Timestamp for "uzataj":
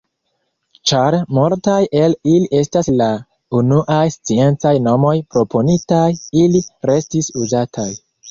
7.45-7.89